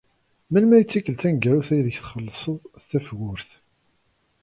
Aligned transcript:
Melmi 0.51 0.73
ay 0.75 0.83
d 0.85 0.87
tikkelt 0.89 1.19
taneggarut 1.21 1.69
aydeg 1.75 1.95
txellṣeḍ 1.99 2.57
tafgurt? 2.89 3.49